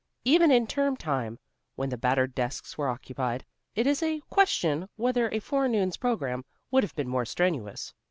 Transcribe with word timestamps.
Even 0.25 0.49
in 0.49 0.65
term 0.65 0.97
time, 0.97 1.37
when 1.75 1.89
the 1.89 1.95
battered 1.95 2.33
desks 2.33 2.75
were 2.75 2.87
occupied, 2.89 3.45
it 3.75 3.85
is 3.85 4.01
a 4.01 4.19
question 4.31 4.89
whether 4.95 5.29
a 5.31 5.37
forenoon's 5.37 5.97
program 5.97 6.43
would 6.71 6.81
have 6.83 6.95
been 6.95 7.07
more 7.07 7.23
strenuous. 7.23 7.93